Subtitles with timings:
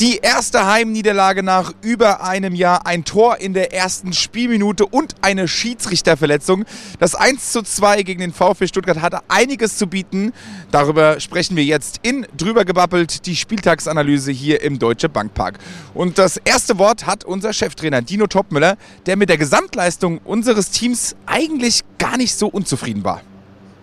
[0.00, 5.46] Die erste Heimniederlage nach über einem Jahr, ein Tor in der ersten Spielminute und eine
[5.46, 6.64] Schiedsrichterverletzung.
[6.98, 10.32] Das 1 zu 2 gegen den VfB Stuttgart hatte einiges zu bieten.
[10.72, 15.58] Darüber sprechen wir jetzt in drüber gebabbelt, die Spieltagsanalyse hier im Deutsche Bankpark.
[15.94, 21.14] Und das erste Wort hat unser Cheftrainer Dino Topmüller, der mit der Gesamtleistung unseres Teams
[21.24, 23.22] eigentlich gar nicht so unzufrieden war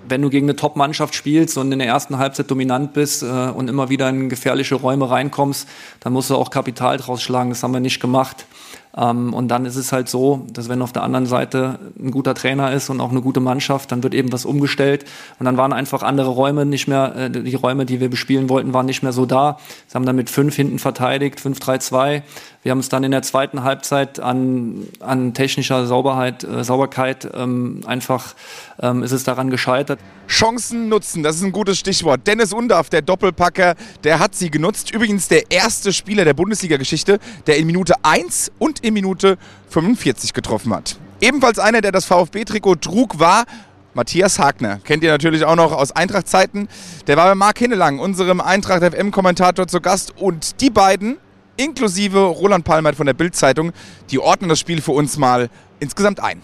[0.07, 3.69] wenn du gegen eine Top-Mannschaft spielst und in der ersten Halbzeit dominant bist äh, und
[3.69, 5.67] immer wieder in gefährliche Räume reinkommst,
[5.99, 7.49] dann musst du auch Kapital draus schlagen.
[7.49, 8.45] Das haben wir nicht gemacht.
[8.95, 12.33] Ähm, und dann ist es halt so, dass wenn auf der anderen Seite ein guter
[12.33, 15.05] Trainer ist und auch eine gute Mannschaft, dann wird eben was umgestellt.
[15.39, 18.73] Und dann waren einfach andere Räume nicht mehr, äh, die Räume, die wir bespielen wollten,
[18.73, 19.57] waren nicht mehr so da.
[19.87, 22.23] Sie haben dann mit fünf hinten verteidigt, 5-3-2.
[22.63, 27.81] Wir haben es dann in der zweiten Halbzeit an, an technischer Sauberheit, äh, Sauberkeit ähm,
[27.85, 28.35] einfach
[28.81, 29.99] ähm, ist es daran gescheitert.
[30.27, 32.25] Chancen nutzen, das ist ein gutes Stichwort.
[32.25, 34.91] Dennis Undaff, der Doppelpacker, der hat sie genutzt.
[34.91, 39.37] Übrigens der erste Spieler der Bundesliga-Geschichte, der in Minute 1 und in Minute
[39.69, 40.97] 45 getroffen hat.
[41.19, 43.45] Ebenfalls einer, der das VfB-Trikot trug, war
[43.93, 44.79] Matthias Hagner.
[44.83, 46.67] Kennt ihr natürlich auch noch aus Eintracht-Zeiten.
[47.07, 50.17] Der war bei Marc Hinnelang, unserem Eintracht-FM-Kommentator, zu Gast.
[50.17, 51.17] Und die beiden,
[51.57, 53.73] inklusive Roland Palmert von der Bild-Zeitung,
[54.09, 56.41] die ordnen das Spiel für uns mal insgesamt ein.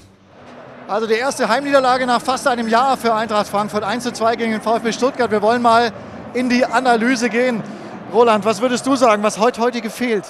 [0.88, 4.52] Also die erste Heimniederlage nach fast einem Jahr für Eintracht Frankfurt 1 zu 2 gegen
[4.52, 5.32] den VfB Stuttgart.
[5.32, 5.92] Wir wollen mal
[6.34, 7.64] in die Analyse gehen.
[8.14, 10.24] Roland, was würdest du sagen, was heute, heute gefehlt?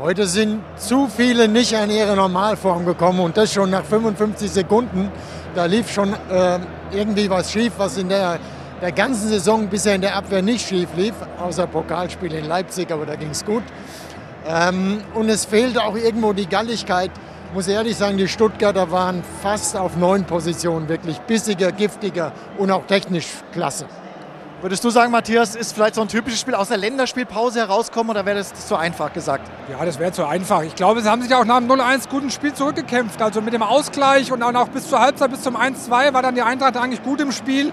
[0.00, 5.10] Heute sind zu viele nicht an ihre Normalform gekommen und das schon nach 55 Sekunden.
[5.56, 6.60] Da lief schon äh,
[6.92, 8.38] irgendwie was schief, was in der,
[8.80, 13.06] der ganzen Saison bisher in der Abwehr nicht schief lief, außer Pokalspiel in Leipzig, aber
[13.06, 13.64] da ging es gut.
[14.46, 17.10] Ähm, und es fehlte auch irgendwo die Galligkeit,
[17.52, 22.86] muss ehrlich sagen, die Stuttgarter waren fast auf neun Positionen wirklich bissiger, giftiger und auch
[22.86, 23.86] technisch klasse.
[24.60, 28.26] Würdest du sagen, Matthias, ist vielleicht so ein typisches Spiel aus der Länderspielpause herauskommen oder
[28.26, 29.48] wäre das zu einfach gesagt?
[29.70, 30.62] Ja, das wäre zu einfach.
[30.64, 33.22] Ich glaube, sie haben sich auch nach dem 0-1 guten Spiel zurückgekämpft.
[33.22, 36.34] Also mit dem Ausgleich und dann auch bis zur Halbzeit, bis zum 1-2 war dann
[36.34, 37.72] die Eintracht eigentlich gut im Spiel.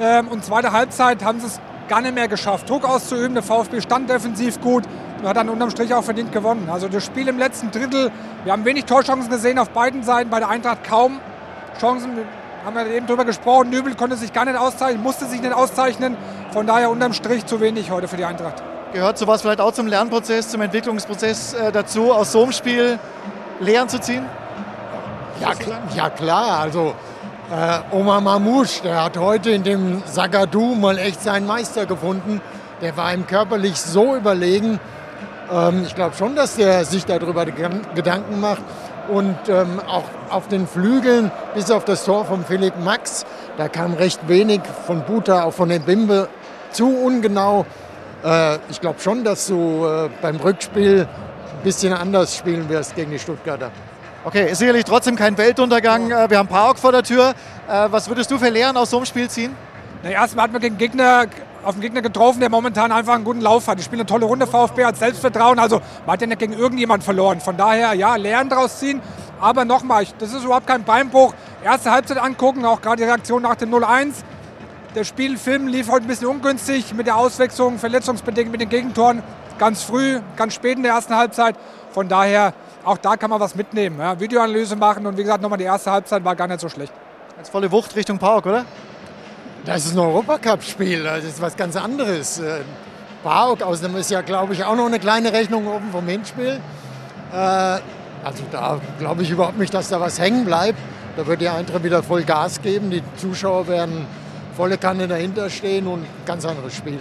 [0.00, 3.34] Ähm, und zweite Halbzeit haben sie es gar nicht mehr geschafft, Druck auszuüben.
[3.34, 4.82] Der VfB stand defensiv gut
[5.20, 6.68] und hat dann unterm Strich auch verdient gewonnen.
[6.68, 8.10] Also das Spiel im letzten Drittel,
[8.42, 11.20] wir haben wenig Torchancen gesehen auf beiden Seiten, bei der Eintracht kaum
[11.78, 12.10] Chancen
[12.64, 13.70] haben wir eben darüber gesprochen.
[13.70, 16.16] Nübel konnte sich gar nicht auszeichnen, musste sich nicht auszeichnen.
[16.52, 18.62] Von daher unterm Strich zu wenig heute für die Eintracht.
[18.92, 22.98] Gehört sowas vielleicht auch zum Lernprozess, zum Entwicklungsprozess äh, dazu, aus so einem Spiel
[23.60, 24.24] Lehren zu ziehen?
[25.40, 26.60] Ja, klar, ja klar.
[26.60, 26.94] Also
[27.50, 32.40] äh, Omar Mamouche, der hat heute in dem Sagadu mal echt seinen Meister gefunden.
[32.80, 34.78] Der war ihm körperlich so überlegen.
[35.52, 38.62] Ähm, ich glaube schon, dass der sich darüber Gedanken macht.
[39.08, 43.24] Und ähm, auch auf den Flügeln, bis auf das Tor von Philipp Max,
[43.56, 46.28] da kam recht wenig von Buta, auch von den Bimbe
[46.70, 47.66] zu ungenau.
[48.24, 53.10] Äh, ich glaube schon, dass du äh, beim Rückspiel ein bisschen anders spielen wirst gegen
[53.10, 53.70] die Stuttgarter.
[54.24, 56.10] Okay, ist sicherlich trotzdem kein Weltuntergang.
[56.10, 57.34] Äh, wir haben Park vor der Tür.
[57.68, 59.54] Äh, was würdest du für Lehren aus so einem Spiel ziehen?
[60.02, 61.26] Na, erstmal hat man gegen Gegner
[61.64, 63.78] auf den Gegner getroffen, der momentan einfach einen guten Lauf hat.
[63.78, 67.02] Die spielen eine tolle Runde, VfB hat Selbstvertrauen, also man hat ja nicht gegen irgendjemand
[67.04, 67.40] verloren.
[67.40, 69.00] Von daher, ja, Lernen daraus ziehen.
[69.40, 71.34] Aber nochmal, das ist überhaupt kein Beinbruch.
[71.62, 74.22] Erste Halbzeit angucken, auch gerade die Reaktion nach dem 0-1.
[74.94, 79.22] Der Spielfilm lief heute ein bisschen ungünstig mit der Auswechslung, verletzungsbedingt mit den Gegentoren.
[79.58, 81.56] Ganz früh, ganz spät in der ersten Halbzeit.
[81.90, 82.54] Von daher,
[82.84, 83.98] auch da kann man was mitnehmen.
[83.98, 86.92] Ja, Videoanalyse machen und wie gesagt, nochmal die erste Halbzeit war gar nicht so schlecht.
[87.36, 88.64] Jetzt volle Wucht Richtung Park, oder?
[89.64, 92.42] Das ist ein Europacup-Spiel, das ist was ganz anderes.
[93.22, 96.60] Park, äh, außerdem ist ja, glaube ich, auch noch eine kleine Rechnung oben vom Hinspiel.
[97.32, 100.78] Äh, also da glaube ich überhaupt nicht, dass da was hängen bleibt.
[101.16, 102.90] Da wird die Eintracht wieder voll Gas geben.
[102.90, 104.06] Die Zuschauer werden
[104.54, 106.98] volle Kanne dahinter stehen und ein ganz anderes Spiel.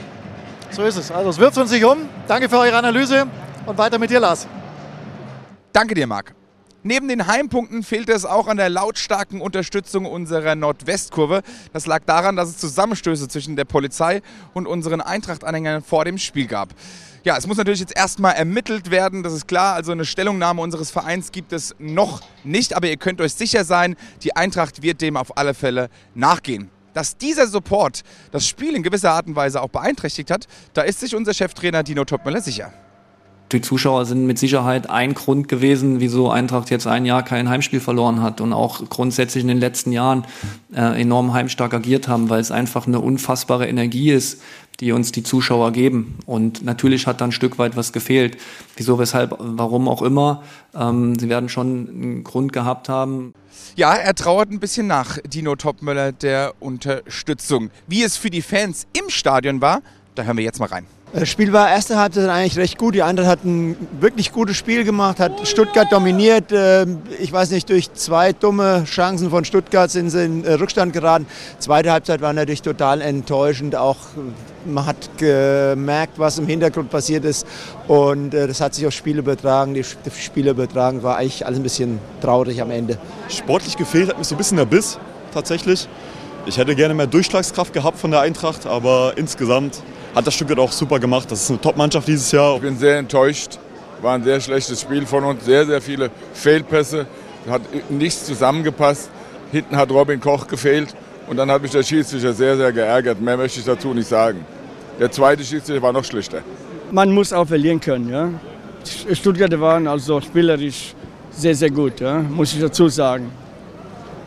[0.72, 1.12] So ist es.
[1.12, 2.10] Also es wirft uns sich um.
[2.28, 3.26] Danke für eure Analyse
[3.66, 4.48] und weiter mit dir, Lars.
[5.72, 6.34] Danke dir, Marc.
[6.86, 11.42] Neben den Heimpunkten fehlte es auch an der lautstarken Unterstützung unserer Nordwestkurve.
[11.72, 14.22] Das lag daran, dass es Zusammenstöße zwischen der Polizei
[14.54, 16.76] und unseren Eintracht-Anhängern vor dem Spiel gab.
[17.24, 19.76] Ja, es muss natürlich jetzt erstmal ermittelt werden, das ist klar.
[19.76, 23.96] Also eine Stellungnahme unseres Vereins gibt es noch nicht, aber ihr könnt euch sicher sein,
[24.24, 26.70] die Eintracht wird dem auf alle Fälle nachgehen.
[26.92, 28.02] Dass dieser Support
[28.32, 31.84] das Spiel in gewisser Art und Weise auch beeinträchtigt hat, da ist sich unser Cheftrainer
[31.84, 32.74] Dino Topmüller sicher
[33.54, 37.80] die Zuschauer sind mit Sicherheit ein Grund gewesen, wieso Eintracht jetzt ein Jahr kein Heimspiel
[37.80, 40.26] verloren hat und auch grundsätzlich in den letzten Jahren
[40.76, 44.42] äh, enorm heimstark agiert haben, weil es einfach eine unfassbare Energie ist,
[44.80, 46.18] die uns die Zuschauer geben.
[46.26, 48.38] Und natürlich hat da ein Stück weit was gefehlt.
[48.76, 50.44] Wieso, weshalb, warum auch immer.
[50.76, 53.34] Ähm, sie werden schon einen Grund gehabt haben.
[53.76, 57.70] Ja, er trauert ein bisschen nach, Dino Topmöller, der Unterstützung.
[57.88, 59.82] Wie es für die Fans im Stadion war,
[60.16, 60.86] da hören wir jetzt mal rein.
[61.16, 62.96] Das Spiel war erste Halbzeit eigentlich recht gut.
[62.96, 66.46] Die Eintracht hat ein wirklich gutes Spiel gemacht, hat Stuttgart dominiert.
[66.52, 70.92] Ähm, ich weiß nicht, durch zwei dumme Chancen von Stuttgart sind sie in äh, Rückstand
[70.92, 71.28] geraten.
[71.60, 73.76] Zweite Halbzeit war natürlich total enttäuschend.
[73.76, 73.98] Auch
[74.66, 77.46] man hat gemerkt, was im Hintergrund passiert ist.
[77.88, 79.76] Und äh, das hat sich aufs Spiel übertragen.
[79.76, 82.98] Die Spiele übertragen war eigentlich alles ein bisschen traurig am Ende.
[83.30, 84.98] Sportlich gefehlt hat mich so ein bisschen der Biss
[85.32, 85.88] tatsächlich.
[86.48, 89.84] Ich hätte gerne mehr Durchschlagskraft gehabt von der Eintracht, aber insgesamt
[90.16, 91.32] hat das Stuttgart auch super gemacht.
[91.32, 92.56] Das ist eine Top-Mannschaft dieses Jahr.
[92.56, 93.60] Ich bin sehr enttäuscht.
[94.02, 95.46] War ein sehr schlechtes Spiel von uns.
[95.46, 97.06] Sehr, sehr viele Fehlpässe.
[97.50, 99.10] Hat nichts zusammengepasst.
[99.52, 100.96] Hinten hat Robin Koch gefehlt.
[101.28, 103.22] Und dann hat mich der Schiedsrichter sehr, sehr geärgert.
[103.22, 104.46] Mehr möchte ich dazu nicht sagen.
[105.00, 106.42] Der zweite Schiedsrichter war noch schlechter.
[106.92, 108.10] Man muss auch verlieren können.
[108.10, 108.30] Ja?
[109.14, 110.94] Stuttgart waren also spielerisch
[111.32, 112.20] sehr, sehr gut, ja?
[112.20, 113.32] muss ich dazu sagen.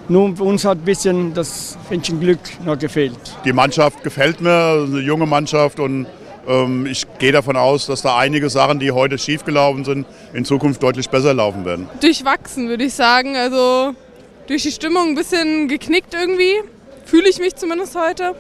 [0.09, 3.19] Nur für uns hat ein bisschen das Fähnchen Glück noch gefehlt.
[3.45, 6.07] Die Mannschaft gefällt mir, eine junge Mannschaft und
[6.47, 10.81] ähm, ich gehe davon aus, dass da einige Sachen, die heute schiefgelaufen sind, in Zukunft
[10.81, 11.89] deutlich besser laufen werden.
[12.01, 13.35] Durchwachsen, würde ich sagen.
[13.35, 13.95] Also
[14.47, 16.55] durch die Stimmung ein bisschen geknickt irgendwie,
[17.05, 18.37] fühle ich mich zumindest heute.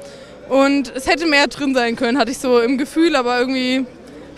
[0.48, 3.84] Und es hätte mehr drin sein können, hatte ich so im Gefühl, aber irgendwie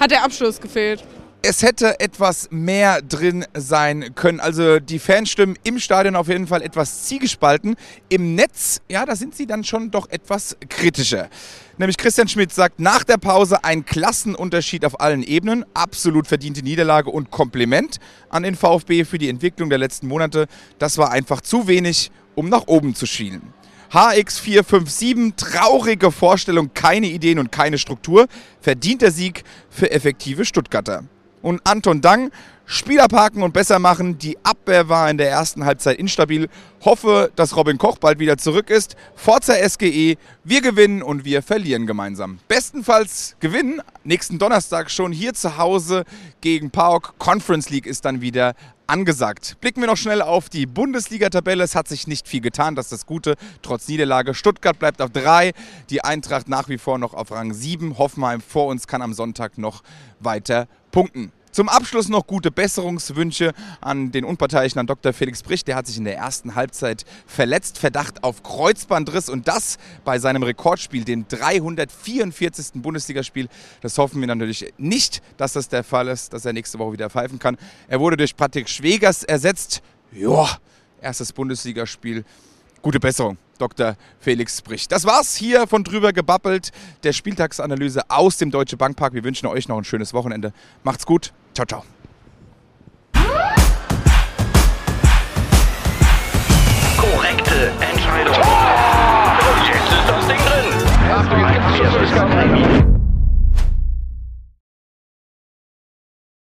[0.00, 1.04] hat der Abschluss gefehlt
[1.42, 4.40] es hätte etwas mehr drin sein können.
[4.40, 7.76] Also die Fanstimmen im Stadion auf jeden Fall etwas ziegespalten.
[8.08, 11.28] Im Netz, ja, da sind sie dann schon doch etwas kritischer.
[11.76, 17.10] Nämlich Christian Schmidt sagt nach der Pause ein Klassenunterschied auf allen Ebenen, absolut verdiente Niederlage
[17.10, 17.98] und Kompliment
[18.30, 20.46] an den VfB für die Entwicklung der letzten Monate.
[20.80, 23.54] Das war einfach zu wenig, um nach oben zu schielen.
[23.92, 28.26] HX457, traurige Vorstellung, keine Ideen und keine Struktur,
[28.60, 31.04] verdient der Sieg für effektive Stuttgarter
[31.48, 32.30] und Anton Dang.
[32.66, 34.18] Spieler parken und besser machen.
[34.18, 36.50] Die Abwehr war in der ersten Halbzeit instabil.
[36.84, 38.94] Hoffe, dass Robin Koch bald wieder zurück ist.
[39.14, 42.40] Forza SGE, wir gewinnen und wir verlieren gemeinsam.
[42.46, 43.80] Bestenfalls gewinnen.
[44.04, 46.04] Nächsten Donnerstag schon hier zu Hause
[46.42, 47.14] gegen PAOK.
[47.18, 48.54] Conference League ist dann wieder
[48.86, 49.56] angesagt.
[49.62, 51.64] Blicken wir noch schnell auf die Bundesliga-Tabelle.
[51.64, 53.36] Es hat sich nicht viel getan, das ist das Gute.
[53.62, 54.34] Trotz Niederlage.
[54.34, 55.52] Stuttgart bleibt auf 3,
[55.88, 57.96] die Eintracht nach wie vor noch auf Rang 7.
[57.96, 59.82] Hoffenheim vor uns kann am Sonntag noch
[60.20, 61.32] weiter punkten.
[61.58, 65.12] Zum Abschluss noch gute Besserungswünsche an den Unparteiischen, an Dr.
[65.12, 65.66] Felix Bricht.
[65.66, 70.44] Der hat sich in der ersten Halbzeit verletzt, Verdacht auf Kreuzbandriss und das bei seinem
[70.44, 72.74] Rekordspiel, dem 344.
[72.74, 73.48] Bundesligaspiel.
[73.80, 77.10] Das hoffen wir natürlich nicht, dass das der Fall ist, dass er nächste Woche wieder
[77.10, 77.56] pfeifen kann.
[77.88, 79.82] Er wurde durch Patrick Schwegers ersetzt.
[80.12, 80.46] Ja,
[81.00, 82.24] erstes Bundesligaspiel.
[82.82, 83.96] Gute Besserung, Dr.
[84.20, 84.92] Felix Bricht.
[84.92, 86.70] Das war's hier von drüber gebabbelt,
[87.02, 89.12] der Spieltagsanalyse aus dem Deutsche Bankpark.
[89.12, 90.52] Wir wünschen euch noch ein schönes Wochenende.
[90.84, 91.32] Macht's gut.
[91.58, 91.82] Ciao, ciao.
[96.96, 98.36] Korrekte Entscheidung.
[98.36, 101.10] Oh, Und Jetzt ist das Ding drin.
[101.10, 102.97] Achtung, jetzt ist das Ding drin.